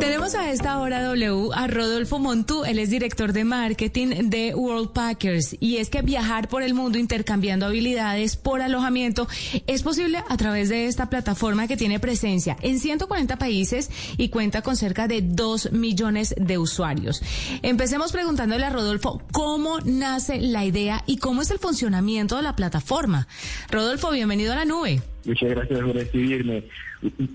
Tenemos 0.00 0.36
a 0.36 0.52
esta 0.52 0.78
hora 0.78 1.02
W 1.02 1.50
a 1.52 1.66
Rodolfo 1.66 2.20
Montú, 2.20 2.64
él 2.64 2.78
es 2.78 2.88
director 2.88 3.32
de 3.32 3.42
marketing 3.42 4.30
de 4.30 4.54
World 4.54 4.92
Packers 4.92 5.56
y 5.58 5.78
es 5.78 5.90
que 5.90 6.02
viajar 6.02 6.48
por 6.48 6.62
el 6.62 6.72
mundo 6.72 6.98
intercambiando 6.98 7.66
habilidades 7.66 8.36
por 8.36 8.62
alojamiento 8.62 9.26
es 9.66 9.82
posible 9.82 10.22
a 10.28 10.36
través 10.36 10.68
de 10.68 10.86
esta 10.86 11.10
plataforma 11.10 11.66
que 11.66 11.76
tiene 11.76 11.98
presencia 11.98 12.56
en 12.62 12.78
140 12.78 13.38
países 13.38 13.90
y 14.16 14.28
cuenta 14.28 14.62
con 14.62 14.76
cerca 14.76 15.08
de 15.08 15.20
2 15.20 15.72
millones 15.72 16.32
de 16.38 16.58
usuarios. 16.58 17.20
Empecemos 17.62 18.12
preguntándole 18.12 18.64
a 18.64 18.70
Rodolfo 18.70 19.20
cómo 19.32 19.80
nace 19.80 20.40
la 20.40 20.64
idea 20.64 21.02
y 21.06 21.16
cómo 21.16 21.42
es 21.42 21.50
el 21.50 21.58
funcionamiento 21.58 22.36
de 22.36 22.42
la 22.42 22.54
plataforma. 22.54 23.26
Rodolfo, 23.68 24.12
bienvenido 24.12 24.52
a 24.52 24.56
la 24.56 24.64
nube. 24.64 25.02
Muchas 25.28 25.50
gracias 25.50 25.80
por 25.80 25.94
recibirme. 25.94 26.64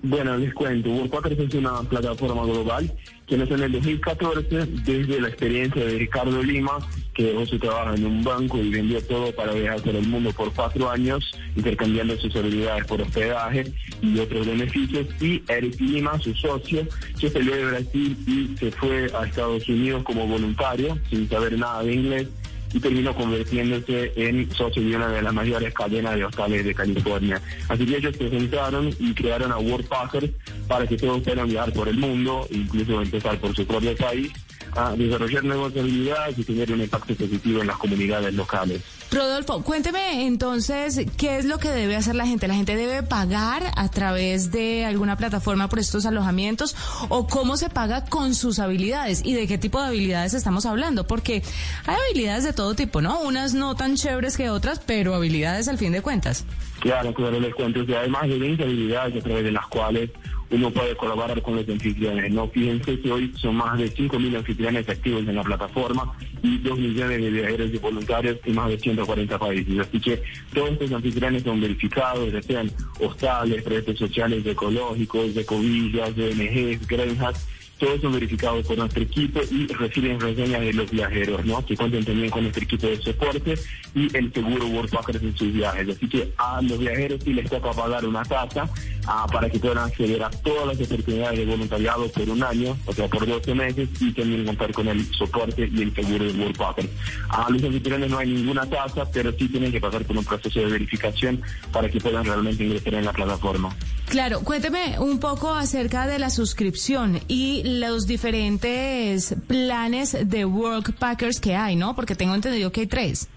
Bueno, 0.02 0.36
les 0.36 0.52
cuento, 0.52 0.90
WordPackers 0.90 1.38
es 1.38 1.54
una 1.54 1.80
plataforma 1.82 2.42
global 2.42 2.92
que 3.28 3.36
nació 3.38 3.54
en 3.54 3.62
el 3.62 3.72
2014 3.72 4.66
desde 4.84 5.20
la 5.20 5.28
experiencia 5.28 5.84
de 5.84 5.98
Ricardo 5.98 6.42
Lima, 6.42 6.78
que 7.14 7.22
dejó 7.22 7.46
su 7.46 7.56
trabajo 7.56 7.94
en 7.94 8.04
un 8.04 8.24
banco 8.24 8.58
y 8.58 8.68
vendió 8.68 9.00
todo 9.04 9.30
para 9.36 9.52
viajar 9.52 9.80
por 9.80 9.94
el 9.94 10.08
mundo 10.08 10.32
por 10.32 10.52
cuatro 10.52 10.90
años, 10.90 11.38
intercambiando 11.54 12.16
sus 12.16 12.34
habilidades 12.34 12.84
por 12.86 13.00
hospedaje 13.00 13.72
y 14.02 14.18
otros 14.18 14.44
beneficios. 14.44 15.06
Y 15.20 15.44
Eric 15.46 15.80
Lima, 15.80 16.18
su 16.18 16.34
socio, 16.34 16.84
se 17.14 17.30
salió 17.30 17.54
de 17.54 17.64
Brasil 17.64 18.16
y 18.26 18.58
se 18.58 18.72
fue 18.72 19.08
a 19.16 19.24
Estados 19.24 19.68
Unidos 19.68 20.02
como 20.02 20.26
voluntario, 20.26 20.98
sin 21.10 21.28
saber 21.28 21.56
nada 21.56 21.84
de 21.84 21.94
inglés 21.94 22.28
y 22.74 22.80
terminó 22.80 23.14
convirtiéndose 23.14 24.12
en 24.16 24.50
socio 24.52 24.82
de 24.82 24.96
una 24.96 25.08
de 25.08 25.22
las 25.22 25.32
mayores 25.32 25.72
cadenas 25.72 26.16
de 26.16 26.24
hostales 26.24 26.64
de 26.64 26.74
California. 26.74 27.40
Así 27.68 27.86
que 27.86 27.96
ellos 27.96 28.16
se 28.18 28.28
sentaron 28.28 28.90
y 28.98 29.14
crearon 29.14 29.52
a 29.52 29.58
World 29.58 29.86
Packers 29.86 30.30
para 30.66 30.86
que 30.86 30.96
todos 30.96 31.22
puedan 31.22 31.48
viajar 31.48 31.72
por 31.72 31.88
el 31.88 31.96
mundo, 31.96 32.46
incluso 32.50 33.00
empezar 33.00 33.38
por 33.38 33.54
su 33.54 33.64
propio 33.64 33.96
país, 33.96 34.32
a 34.76 34.92
desarrollar 34.96 35.44
nuevas 35.44 35.76
habilidades 35.76 36.36
y 36.36 36.44
tener 36.44 36.72
un 36.72 36.80
impacto 36.80 37.14
positivo 37.14 37.60
en 37.60 37.68
las 37.68 37.76
comunidades 37.76 38.34
locales. 38.34 38.82
Rodolfo, 39.10 39.62
cuénteme 39.62 40.26
entonces 40.26 41.00
qué 41.16 41.38
es 41.38 41.44
lo 41.44 41.58
que 41.58 41.68
debe 41.70 41.94
hacer 41.96 42.14
la 42.14 42.26
gente. 42.26 42.48
¿La 42.48 42.54
gente 42.54 42.74
debe 42.74 43.02
pagar 43.02 43.62
a 43.76 43.88
través 43.88 44.50
de 44.50 44.84
alguna 44.84 45.16
plataforma 45.16 45.68
por 45.68 45.78
estos 45.78 46.04
alojamientos 46.06 46.74
o 47.08 47.26
cómo 47.26 47.56
se 47.56 47.70
paga 47.70 48.04
con 48.06 48.34
sus 48.34 48.58
habilidades 48.58 49.22
y 49.24 49.34
de 49.34 49.46
qué 49.46 49.56
tipo 49.56 49.80
de 49.80 49.88
habilidades 49.88 50.34
estamos 50.34 50.66
hablando? 50.66 51.06
Porque 51.06 51.42
hay 51.86 51.96
habilidades 52.10 52.44
de 52.44 52.52
todo 52.52 52.74
tipo, 52.74 53.00
¿no? 53.00 53.20
Unas 53.20 53.54
no 53.54 53.76
tan 53.76 53.96
chéveres 53.96 54.36
que 54.36 54.50
otras, 54.50 54.80
pero 54.80 55.14
habilidades 55.14 55.68
al 55.68 55.78
fin 55.78 55.92
de 55.92 56.02
cuentas. 56.02 56.44
Claro, 56.80 57.14
claro, 57.14 57.38
les 57.38 57.54
cuento 57.54 57.86
que 57.86 57.96
hay 57.96 58.10
más 58.10 58.28
de 58.28 58.38
20 58.38 58.62
habilidades 58.62 59.16
a 59.16 59.24
través 59.24 59.44
de 59.44 59.52
las 59.52 59.66
cuales 59.68 60.10
uno 60.50 60.70
puede 60.70 60.96
colaborar 60.96 61.40
con 61.42 61.56
los 61.56 61.68
anfitriones. 61.68 62.30
No 62.32 62.48
fíjense 62.48 63.00
que 63.00 63.10
hoy 63.10 63.32
son 63.36 63.56
más 63.56 63.78
de 63.78 63.92
5.000 63.92 64.36
anfitriones 64.36 64.88
activos 64.88 65.26
en 65.26 65.34
la 65.34 65.42
plataforma 65.42 66.12
y 66.42 66.58
2 66.58 66.78
millones 66.78 67.22
de 67.22 67.30
viajeros 67.30 67.70
y 67.72 67.78
voluntarios 67.78 68.38
en 68.44 68.54
más 68.54 68.68
de 68.68 68.78
140 68.78 69.38
países. 69.38 69.78
Así 69.78 70.00
que 70.00 70.22
todos 70.52 70.70
estos 70.72 70.92
anfitriones 70.92 71.42
son 71.42 71.60
verificados, 71.60 72.32
ya 72.32 72.42
sean 72.42 72.70
hostales, 73.00 73.62
proyectos 73.62 73.98
sociales 73.98 74.44
ecológicos, 74.46 75.34
de 75.34 75.44
covillas, 75.44 76.10
ONGs, 76.10 76.86
granjas, 76.86 77.48
todos 77.78 78.00
son 78.00 78.12
verificados 78.12 78.66
por 78.66 78.78
nuestro 78.78 79.02
equipo 79.02 79.40
y 79.50 79.66
reciben 79.66 80.20
reseñas 80.20 80.60
de 80.60 80.72
los 80.72 80.90
viajeros, 80.90 81.44
¿no? 81.44 81.64
Que 81.64 81.76
cuentan 81.76 82.04
también 82.04 82.30
con 82.30 82.42
nuestro 82.42 82.64
equipo 82.64 82.86
de 82.86 83.00
soporte 83.02 83.54
y 83.94 84.16
el 84.16 84.32
seguro 84.32 84.66
World 84.66 84.90
Packers 84.90 85.22
en 85.22 85.36
sus 85.36 85.52
viajes. 85.52 85.88
Así 85.88 86.08
que 86.08 86.32
a 86.36 86.62
los 86.62 86.78
viajeros 86.78 87.22
sí 87.24 87.32
les 87.34 87.50
toca 87.50 87.72
pagar 87.72 88.04
una 88.04 88.22
tasa 88.22 88.68
ah, 89.06 89.26
para 89.30 89.50
que 89.50 89.58
puedan 89.58 89.78
acceder 89.78 90.22
a 90.22 90.30
todas 90.30 90.66
las 90.66 90.86
oportunidades 90.86 91.38
de 91.38 91.46
voluntariado 91.46 92.08
por 92.08 92.28
un 92.28 92.42
año, 92.42 92.76
o 92.86 92.92
sea, 92.92 93.08
por 93.08 93.26
12 93.26 93.54
meses, 93.54 93.88
y 94.00 94.12
también 94.12 94.44
contar 94.44 94.72
con 94.72 94.88
el 94.88 95.04
soporte 95.14 95.70
y 95.72 95.82
el 95.82 95.94
seguro 95.94 96.24
de 96.24 96.32
World 96.38 96.56
Packers. 96.56 96.88
A 97.28 97.50
los 97.50 97.62
anfitriones 97.62 98.10
no 98.10 98.18
hay 98.18 98.28
ninguna 98.28 98.66
tasa, 98.66 99.10
pero 99.10 99.32
sí 99.32 99.48
tienen 99.48 99.72
que 99.72 99.80
pasar 99.80 100.04
por 100.04 100.16
un 100.16 100.24
proceso 100.24 100.60
de 100.60 100.66
verificación 100.66 101.42
para 101.72 101.88
que 101.88 102.00
puedan 102.00 102.24
realmente 102.24 102.64
ingresar 102.64 102.94
en 102.94 103.04
la 103.04 103.12
plataforma. 103.12 103.74
Claro, 104.08 104.40
cuénteme 104.42 104.98
un 105.00 105.18
poco 105.18 105.54
acerca 105.54 106.06
de 106.06 106.18
la 106.18 106.30
suscripción 106.30 107.20
y 107.26 107.78
los 107.78 108.06
diferentes 108.06 109.34
planes 109.48 110.16
de 110.28 110.44
Work 110.44 110.94
Packers 110.98 111.40
que 111.40 111.56
hay, 111.56 111.74
¿no? 111.74 111.96
Porque 111.96 112.14
tengo 112.14 112.34
entendido 112.34 112.70
que 112.70 112.82
hay 112.82 112.86
tres. 112.86 113.28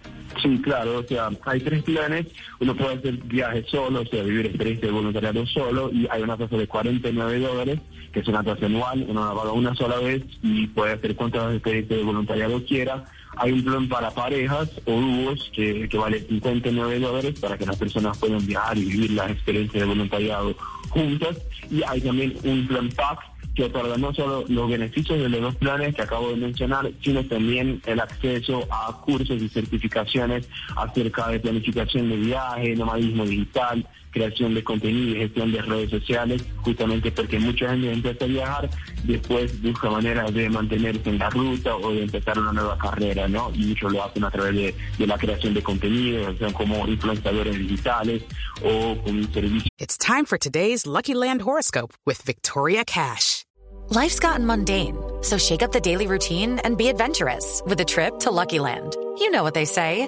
Sí, 0.42 0.62
claro, 0.62 1.00
o 1.00 1.04
sea, 1.04 1.30
hay 1.46 1.62
tres 1.62 1.84
planes. 1.84 2.28
Uno 2.60 2.76
puede 2.76 2.96
hacer 2.96 3.18
viajes 3.18 3.66
solo, 3.70 4.02
o 4.02 4.06
sea, 4.06 4.22
vivir 4.24 4.46
experiencia 4.46 4.88
de 4.88 4.94
voluntariado 4.94 5.46
solo, 5.48 5.90
y 5.92 6.08
hay 6.12 6.22
una 6.22 6.38
tasa 6.38 6.58
de 6.58 6.68
49 6.68 7.40
dólares, 7.40 7.80
que 8.12 8.20
es 8.20 8.28
una 8.28 8.44
tasa 8.44 8.66
anual, 8.68 9.06
uno 9.08 9.26
la 9.26 9.34
paga 9.34 9.52
una 9.54 9.74
sola 9.74 9.98
vez 9.98 10.24
y 10.44 10.68
puede 10.68 10.94
hacer 10.94 11.16
cuantas 11.16 11.54
experiencias 11.54 12.00
de 12.00 12.06
voluntariado 12.06 12.64
quiera. 12.66 13.06
Hay 13.40 13.52
un 13.52 13.64
plan 13.64 13.88
para 13.88 14.12
parejas 14.12 14.70
o 14.86 14.92
dúos 14.92 15.52
que, 15.54 15.88
que 15.90 15.98
vale 15.98 16.20
59 16.20 17.00
dólares 17.00 17.40
para 17.40 17.58
que 17.58 17.66
las 17.66 17.78
personas 17.78 18.18
puedan 18.18 18.46
viajar 18.46 18.78
y 18.78 18.86
vivir 18.86 19.12
las 19.12 19.32
experiencias 19.32 19.82
de 19.82 19.88
voluntariado 19.88 20.56
juntas. 20.90 21.38
Y 21.70 21.82
hay 21.84 22.02
también 22.02 22.36
un 22.44 22.68
plan 22.68 22.90
PAC 22.90 23.20
que 23.58 23.64
otorga 23.64 23.98
no 23.98 24.14
solo 24.14 24.46
los 24.48 24.70
beneficios 24.70 25.20
de 25.20 25.30
los 25.30 25.42
dos 25.42 25.56
planes 25.56 25.96
que 25.96 26.04
acabo 26.04 26.30
de 26.30 26.36
mencionar, 26.36 26.92
sino 27.02 27.24
también 27.26 27.82
el 27.88 28.00
acceso 28.00 28.68
a 28.70 29.02
cursos 29.02 29.42
y 29.42 29.50
certificaciones 29.50 30.48
acerca 30.76 31.28
de 31.30 31.40
planificación 31.40 32.08
de 32.08 32.18
viaje, 32.18 32.76
nomadismo 32.76 33.26
digital, 33.26 33.84
creación 34.18 34.54
de 34.56 34.64
contenido 34.64 35.16
y 35.16 35.20
gestión 35.20 35.52
de 35.52 35.62
redes 35.62 35.90
sociales, 35.90 36.44
justamente 36.58 37.12
porque 37.12 37.40
mucha 37.40 37.70
gente 37.70 37.92
empieza 37.92 38.26
a 38.26 38.28
viajar, 38.28 38.70
después 39.04 39.62
busca 39.62 39.90
maneras 39.90 40.34
de 40.34 40.50
mantenerse 40.50 41.10
en 41.10 41.20
la 41.20 41.30
ruta 41.30 41.76
o 41.76 41.92
de 41.92 42.04
empezar 42.04 42.40
una 42.40 42.52
nueva 42.52 42.78
carrera, 42.78 43.28
¿no? 43.28 43.52
Y 43.54 43.66
muchos 43.68 43.92
lo 43.92 44.04
hacen 44.04 44.24
a 44.24 44.32
través 44.32 44.56
de, 44.56 44.76
de 44.98 45.08
la 45.08 45.18
creación 45.18 45.54
de 45.54 45.62
contenido, 45.64 46.30
o 46.30 46.38
sea, 46.38 46.52
como 46.54 46.88
influenciadores 46.88 47.58
digitales 47.58 48.24
o 48.64 48.98
con 49.04 49.18
un 49.18 49.34
servicio. 49.34 49.68
It's 49.80 49.98
time 49.98 50.26
for 50.26 50.38
today's 50.38 50.86
Lucky 50.86 51.14
Land 51.14 51.42
horoscope 51.42 51.94
with 52.06 52.22
Victoria 52.24 52.84
Cash. 52.84 53.44
Life's 53.90 54.20
gotten 54.20 54.46
mundane, 54.46 54.98
so 55.22 55.38
shake 55.38 55.62
up 55.62 55.72
the 55.72 55.80
daily 55.80 56.08
routine 56.08 56.60
and 56.66 56.78
be 56.78 56.90
adventurous 56.90 57.62
with 57.66 57.80
a 57.80 57.86
trip 57.86 58.20
to 58.20 58.32
Lucky 58.32 58.60
Land. 58.60 58.96
You 59.18 59.32
know 59.32 59.44
what 59.44 59.54
they 59.54 59.66
say. 59.66 60.08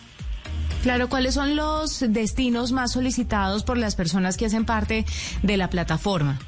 Claro, 0.81 1.09
¿cuáles 1.09 1.35
son 1.35 1.55
los 1.55 2.03
destinos 2.09 2.71
más 2.71 2.93
solicitados 2.93 3.63
por 3.63 3.77
las 3.77 3.95
personas 3.95 4.35
que 4.35 4.47
hacen 4.47 4.65
parte 4.65 5.05
de 5.43 5.57
la 5.57 5.69
plataforma? 5.69 6.39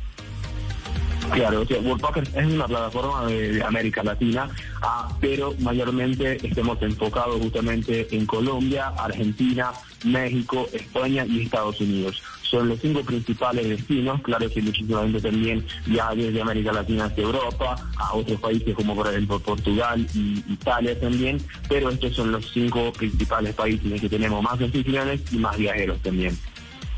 Claro, 1.33 1.61
o 1.61 1.65
sea, 1.65 1.77
es 1.79 2.45
una 2.45 2.67
plataforma 2.67 3.25
de, 3.25 3.63
América 3.63 4.03
Latina, 4.03 4.49
ah, 4.83 5.09
pero 5.19 5.55
mayormente 5.59 6.37
estamos 6.45 6.79
enfocados 6.81 7.41
justamente 7.41 8.07
en 8.15 8.27
Colombia, 8.27 8.93
Argentina, 8.97 9.71
México, 10.03 10.67
España 10.71 11.25
y 11.25 11.41
Estados 11.41 11.81
Unidos. 11.81 12.21
Son 12.43 12.69
los 12.69 12.79
cinco 12.79 13.01
principales 13.01 13.67
destinos, 13.67 14.21
claro 14.21 14.47
que 14.47 14.61
muchísima 14.61 15.01
gente 15.01 15.21
también 15.21 15.65
viaja 15.87 16.13
desde 16.13 16.39
América 16.39 16.71
Latina 16.71 17.05
hacia 17.05 17.23
Europa, 17.23 17.75
a 17.97 18.13
otros 18.13 18.39
países 18.39 18.75
como 18.75 18.95
por 18.95 19.07
ejemplo 19.07 19.39
Portugal 19.39 20.05
y 20.13 20.43
Italia 20.47 20.99
también, 20.99 21.41
pero 21.67 21.89
estos 21.89 22.13
son 22.15 22.31
los 22.31 22.51
cinco 22.51 22.93
principales 22.93 23.55
países 23.55 23.91
en 23.91 23.99
que 23.99 24.09
tenemos 24.09 24.43
más 24.43 24.61
anfitriones 24.61 25.21
y 25.31 25.37
más 25.37 25.57
viajeros 25.57 25.99
también. 26.03 26.37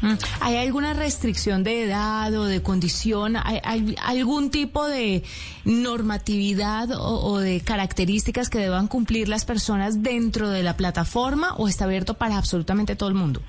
Mm. 0.06 0.18
¿Hay 0.40 0.58
alguna 0.58 0.94
restricción 0.94 1.64
de 1.64 1.84
edad 1.84 2.34
o 2.36 2.46
de 2.46 2.62
condición? 2.62 3.36
¿Hay, 3.38 3.96
algún 4.04 4.52
tipo 4.52 4.86
de 4.86 5.24
normatividad 5.64 6.90
o, 6.92 7.40
de 7.40 7.62
características 7.62 8.50
que 8.50 8.60
deban 8.60 8.88
cumplir 8.88 9.28
las 9.28 9.46
personas 9.46 10.04
dentro 10.04 10.50
de 10.50 10.62
la 10.62 10.78
plataforma 10.78 11.56
o 11.56 11.68
está 11.68 11.86
abierto 11.86 12.14
para 12.14 12.38
absolutamente 12.38 12.96
todo 12.96 13.10
el 13.10 13.16
mundo? 13.16 13.42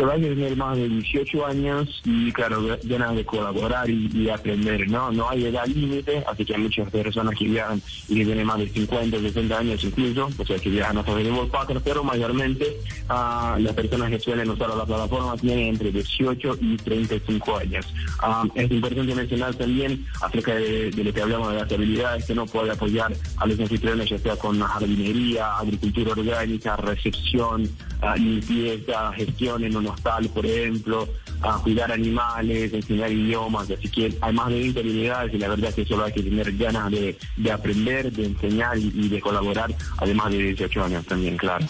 Solo 0.00 0.14
que 0.14 0.34
tener 0.34 0.56
más 0.56 0.76
de 0.76 0.88
18 0.88 1.46
años 1.46 2.00
y, 2.04 2.32
claro, 2.32 2.78
ganas 2.84 3.16
de 3.16 3.24
colaborar 3.24 3.88
y, 3.90 4.30
aprender, 4.30 4.88
¿no? 4.88 5.12
No 5.12 5.28
hay 5.28 5.44
edad 5.46 5.66
límite, 5.66 6.24
así 6.26 6.44
que 6.44 6.54
hay 6.54 6.62
muchas 6.62 6.90
personas 6.90 7.34
que 7.38 7.44
viajan 7.44 7.82
y 8.08 8.16
que 8.16 8.24
tienen 8.24 8.46
más 8.46 8.58
de 8.58 8.68
50, 8.68 9.18
60 9.18 9.58
años 9.58 9.84
incluso, 9.84 10.30
o 10.38 10.46
sea, 10.46 10.58
que 10.58 10.70
viajan 10.70 10.96
a 10.96 11.02
de 11.02 11.30
Worldpacker, 11.30 11.80
pero 11.82 12.04
mayormente 12.04 12.78
uh, 13.10 13.58
las 13.58 13.74
personas 13.74 14.10
que 14.10 14.20
suelen 14.20 14.48
usar 14.48 14.70
la 14.70 14.86
plataforma 14.86 15.36
tienen 15.36 15.66
entre 15.66 15.90
18 15.90 16.58
y 16.60 16.76
35 16.76 17.56
años. 17.56 17.92
Ah, 18.20 18.44
es 18.54 18.70
importante 18.70 19.14
mencionar 19.14 19.54
también 19.54 20.06
acerca 20.22 20.54
de, 20.54 20.92
lo 20.92 21.12
que 21.12 21.20
hablamos 21.20 21.52
de 21.52 21.58
las 21.60 21.72
habilidades 21.72 22.24
que 22.24 22.34
no 22.34 22.46
puede 22.46 22.70
apoyar 22.70 23.12
a 23.36 23.46
los 23.46 23.58
anfitriones, 23.58 24.08
ya 24.08 24.18
sea 24.18 24.36
con 24.36 24.60
jardinería, 24.60 25.58
agricultura 25.58 26.12
orgánica, 26.12 26.76
recepción, 26.76 27.68
uh, 28.02 28.18
limpieza, 28.18 29.12
gestión 29.12 29.64
en 29.64 29.76
un 29.76 29.89
hostal, 29.90 30.28
por 30.28 30.46
ejemplo, 30.46 31.08
a 31.42 31.58
cuidar 31.58 31.92
animales, 31.92 32.72
enseñar 32.72 33.10
idiomas, 33.10 33.70
así 33.70 33.88
que 33.88 34.16
hay 34.20 34.34
de 34.34 34.60
20 34.60 34.80
habilidades 34.80 35.34
y 35.34 35.38
la 35.38 35.48
verdad 35.48 35.70
es 35.70 35.74
que 35.74 35.84
solo 35.84 36.04
hay 36.04 36.12
que 36.12 36.22
tener 36.22 36.56
ganas 36.56 36.90
de, 36.90 37.16
aprender, 37.52 38.12
de 38.12 38.26
enseñar 38.26 38.78
y, 38.78 39.08
de 39.08 39.20
colaborar, 39.20 39.74
además 39.98 40.30
de 40.30 40.38
18 40.38 40.84
años 40.84 41.06
también, 41.06 41.36
claro. 41.36 41.66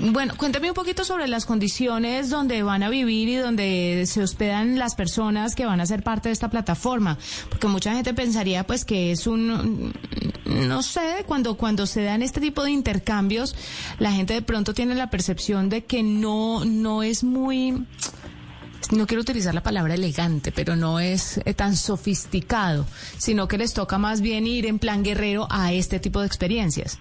Bueno, 0.00 0.34
cuéntame 0.36 0.68
un 0.68 0.74
poquito 0.74 1.04
sobre 1.04 1.26
las 1.26 1.44
condiciones 1.44 2.30
donde 2.30 2.62
van 2.62 2.84
a 2.84 2.88
vivir 2.88 3.28
y 3.28 3.34
donde 3.34 4.04
se 4.06 4.22
hospedan 4.22 4.78
las 4.78 4.94
personas 4.94 5.56
que 5.56 5.66
van 5.66 5.80
a 5.80 5.86
ser 5.86 6.04
parte 6.04 6.28
de 6.28 6.34
esta 6.34 6.50
plataforma, 6.50 7.18
porque 7.48 7.66
mucha 7.66 7.92
gente 7.92 8.14
pensaría 8.14 8.64
pues 8.64 8.84
que 8.84 9.10
es 9.10 9.26
un 9.26 9.92
no 10.48 10.82
sé, 10.82 11.24
cuando 11.26 11.56
cuando 11.56 11.86
se 11.86 12.02
dan 12.02 12.22
este 12.22 12.40
tipo 12.40 12.64
de 12.64 12.70
intercambios, 12.70 13.54
la 13.98 14.12
gente 14.12 14.34
de 14.34 14.42
pronto 14.42 14.74
tiene 14.74 14.94
la 14.94 15.10
percepción 15.10 15.68
de 15.68 15.84
que 15.84 16.02
no 16.02 16.64
no 16.64 17.02
es 17.02 17.22
muy 17.22 17.86
no 18.90 19.06
quiero 19.06 19.20
utilizar 19.20 19.54
la 19.54 19.62
palabra 19.62 19.94
elegante, 19.94 20.50
pero 20.52 20.74
no 20.74 21.00
es 21.00 21.40
eh, 21.44 21.52
tan 21.52 21.76
sofisticado, 21.76 22.86
sino 23.18 23.46
que 23.46 23.58
les 23.58 23.74
toca 23.74 23.98
más 23.98 24.20
bien 24.20 24.46
ir 24.46 24.66
en 24.66 24.78
plan 24.78 25.02
guerrero 25.02 25.46
a 25.50 25.72
este 25.72 26.00
tipo 26.00 26.20
de 26.20 26.26
experiencias. 26.26 26.98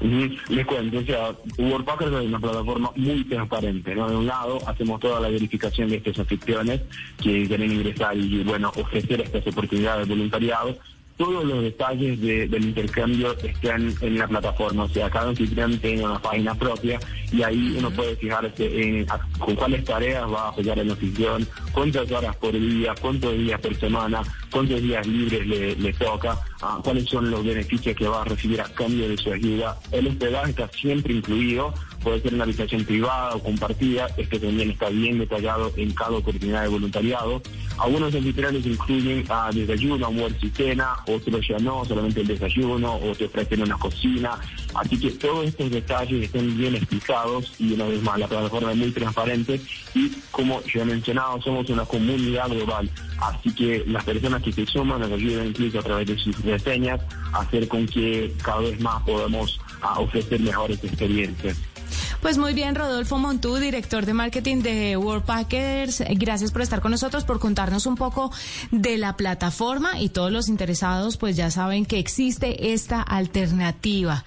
Les 0.00 0.66
cuento, 0.66 0.98
o 0.98 1.02
sea, 1.02 1.30
Worldpacker 1.58 2.08
es 2.08 2.26
una 2.26 2.38
plataforma 2.38 2.90
muy 2.96 3.22
transparente, 3.24 3.94
¿no? 3.94 4.08
De 4.08 4.16
un 4.16 4.26
lado, 4.26 4.58
hacemos 4.66 4.98
toda 4.98 5.20
la 5.20 5.28
verificación 5.28 5.90
de 5.90 5.96
estas 5.96 6.16
suscripciones 6.16 6.80
que 7.22 7.46
quieren 7.46 7.70
ingresar 7.70 8.16
y, 8.16 8.42
bueno, 8.42 8.72
ofrecer 8.76 9.20
estas 9.20 9.46
oportunidades 9.46 10.08
de 10.08 10.14
voluntariado 10.14 10.78
todos 11.20 11.44
los 11.44 11.62
detalles 11.62 12.18
del 12.18 12.64
intercambio 12.64 13.36
están 13.42 13.94
en 14.00 14.18
la 14.18 14.26
plataforma, 14.26 14.84
o 14.84 14.88
sea, 14.88 15.10
cada 15.10 15.28
anfitrión 15.28 15.78
tiene 15.78 16.02
una 16.02 16.18
página 16.18 16.54
propia 16.54 16.98
y 17.30 17.42
ahí 17.42 17.74
uno 17.76 17.90
puede 17.90 18.16
fijarse 18.16 18.64
en 18.64 19.06
con 19.38 19.54
cuáles 19.54 19.84
tareas 19.84 20.24
va 20.32 20.44
a 20.44 20.48
apoyar 20.48 20.78
en 20.78 20.86
la 20.86 20.94
anfitrión, 20.94 21.46
cuántas 21.72 22.10
horas 22.10 22.34
por 22.36 22.52
día, 22.52 22.94
cuántos 23.02 23.34
días 23.34 23.60
por 23.60 23.76
semana, 23.76 24.22
cuántos 24.50 24.82
días 24.82 25.06
libres 25.06 25.46
le, 25.46 25.92
toca, 25.94 26.38
ah, 26.62 26.80
cuáles 26.82 27.08
son 27.08 27.30
los 27.30 27.44
beneficios 27.44 27.96
que 27.96 28.06
va 28.06 28.22
a 28.22 28.24
recibir 28.24 28.60
a 28.60 28.64
cambio 28.64 29.08
de 29.08 29.16
su 29.16 29.32
ayuda. 29.32 29.78
El 29.92 30.08
hospedaje 30.08 30.50
está 30.50 30.68
siempre 30.68 31.14
incluido, 31.14 31.72
puede 32.02 32.20
ser 32.20 32.34
una 32.34 32.44
habitación 32.44 32.84
privada 32.84 33.34
o 33.34 33.42
compartida, 33.42 34.08
este 34.16 34.38
también 34.38 34.70
está 34.70 34.88
bien 34.88 35.18
detallado 35.18 35.72
en 35.76 35.92
cada 35.92 36.12
oportunidad 36.12 36.62
de 36.62 36.68
voluntariado. 36.68 37.42
Algunos 37.78 38.14
anfitriones 38.14 38.66
incluyen 38.66 39.24
uh, 39.30 39.54
desayuno, 39.54 40.06
almuerzo 40.06 40.46
y 40.46 40.50
cena, 40.50 40.96
otros 41.06 41.46
ya 41.48 41.58
no, 41.58 41.84
solamente 41.84 42.20
el 42.20 42.26
desayuno, 42.26 42.96
o 42.96 43.14
te 43.14 43.24
ofrecen 43.24 43.62
una 43.62 43.78
cocina. 43.78 44.38
Así 44.74 44.98
que 44.98 45.10
todos 45.12 45.46
estos 45.46 45.70
detalles 45.70 46.24
están 46.24 46.56
bien 46.58 46.74
explicados 46.74 47.52
y 47.58 47.72
una 47.72 47.86
vez 47.86 48.02
más 48.02 48.18
la 48.18 48.28
plataforma 48.28 48.72
es 48.72 48.76
muy 48.76 48.90
transparente 48.90 49.60
y 49.94 50.10
como 50.30 50.62
yo 50.64 50.82
he 50.82 50.84
mencionado, 50.84 51.40
somos 51.42 51.68
una 51.70 51.84
comunidad 51.84 52.48
global. 52.48 52.90
Así 53.18 53.52
que 53.54 53.84
las 53.86 54.04
personas 54.04 54.39
que 54.40 54.52
se 54.52 54.66
suman 54.66 55.00
nos 55.00 55.12
ayudan 55.12 55.48
incluso 55.48 55.78
a 55.78 55.82
través 55.82 56.06
de 56.06 56.18
sus 56.18 56.38
reseñas 56.44 57.00
hacer 57.32 57.68
con 57.68 57.86
que 57.86 58.32
cada 58.42 58.60
vez 58.60 58.80
más 58.80 59.02
podamos 59.02 59.60
uh, 59.82 60.00
ofrecer 60.00 60.40
mejores 60.40 60.82
experiencias. 60.82 61.58
Pues 62.20 62.36
muy 62.36 62.52
bien, 62.52 62.74
Rodolfo 62.74 63.16
Montú, 63.16 63.56
director 63.56 64.04
de 64.04 64.12
marketing 64.12 64.58
de 64.58 64.96
World 64.98 65.24
Packers. 65.24 66.02
Gracias 66.10 66.52
por 66.52 66.60
estar 66.60 66.82
con 66.82 66.90
nosotros, 66.90 67.24
por 67.24 67.40
contarnos 67.40 67.86
un 67.86 67.96
poco 67.96 68.30
de 68.70 68.98
la 68.98 69.16
plataforma 69.16 69.98
y 69.98 70.10
todos 70.10 70.30
los 70.30 70.48
interesados, 70.48 71.16
pues 71.16 71.34
ya 71.36 71.50
saben 71.50 71.86
que 71.86 71.98
existe 71.98 72.74
esta 72.74 73.00
alternativa. 73.00 74.24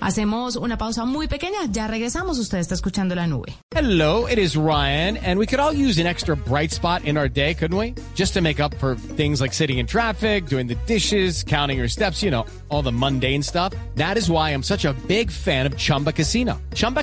Hacemos 0.00 0.56
una 0.56 0.78
pausa 0.78 1.04
muy 1.04 1.28
pequeña, 1.28 1.58
ya 1.70 1.86
regresamos. 1.86 2.38
Usted 2.38 2.58
está 2.58 2.74
escuchando 2.74 3.14
la 3.14 3.26
nube. 3.26 3.54
Hello, 3.74 4.26
it 4.28 4.38
is 4.38 4.56
Ryan, 4.56 5.18
and 5.18 5.38
we 5.38 5.46
could 5.46 5.60
all 5.60 5.74
use 5.74 6.00
an 6.00 6.06
extra 6.06 6.36
bright 6.36 6.70
spot 6.70 7.04
in 7.04 7.16
our 7.16 7.28
day, 7.28 7.54
couldn't 7.54 7.76
we? 7.76 7.94
Just 8.14 8.34
to 8.34 8.40
make 8.40 8.60
up 8.60 8.74
for 8.78 8.96
things 9.16 9.40
like 9.40 9.52
sitting 9.54 9.78
in 9.78 9.86
traffic, 9.86 10.46
doing 10.46 10.66
the 10.66 10.76
dishes, 10.86 11.42
counting 11.42 11.78
your 11.78 11.88
steps, 11.88 12.22
you 12.22 12.30
know, 12.30 12.46
all 12.68 12.82
the 12.82 12.92
mundane 12.92 13.42
stuff. 13.42 13.74
That 13.94 14.16
is 14.16 14.30
why 14.30 14.50
I'm 14.50 14.62
such 14.62 14.86
a 14.86 14.94
big 15.06 15.30
fan 15.30 15.66
of 15.66 15.76
Chumba 15.76 16.12
Casino. 16.12 16.60
Chumba 16.74 17.02